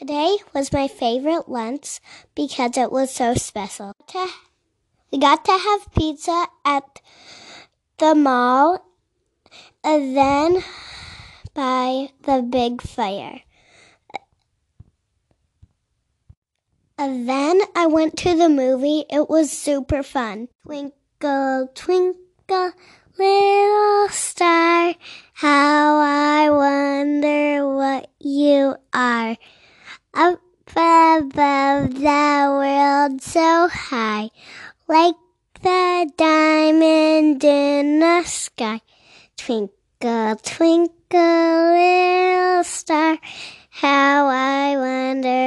[0.00, 2.00] Sunday was my favorite lunch
[2.34, 3.92] because it was so special.
[5.12, 7.02] We got to have pizza at
[7.98, 8.82] the mall
[9.84, 10.64] and then
[11.52, 13.42] by the big fire.
[16.96, 19.04] And then I went to the movie.
[19.10, 20.48] It was super fun.
[20.64, 22.72] Twinkle, twinkle,
[23.18, 24.94] little star,
[25.34, 29.36] how I wonder what you are.
[30.12, 30.40] Up
[30.74, 34.30] above the world so high,
[34.88, 35.14] like
[35.62, 38.80] the diamond in the sky.
[39.36, 43.18] Twinkle, twinkle, little star,
[43.70, 45.39] how I wonder